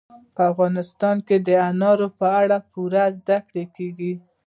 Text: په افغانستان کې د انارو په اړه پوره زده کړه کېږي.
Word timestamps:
په 0.35 0.41
افغانستان 0.51 1.15
کې 1.27 1.37
د 1.47 1.49
انارو 1.69 2.07
په 2.19 2.27
اړه 2.41 2.57
پوره 2.71 3.05
زده 3.17 3.37
کړه 3.47 3.63
کېږي. 3.75 4.13